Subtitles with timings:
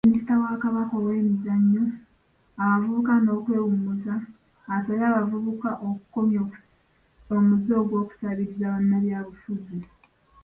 [0.03, 1.83] Minisita wa Kabaka ow'emizannyo
[2.63, 4.13] abavubuka n'okwewummuza,
[4.75, 6.41] asabye abavubuka okukomya
[7.35, 9.79] omuze gw'okusabiriza bannabyabufuzi.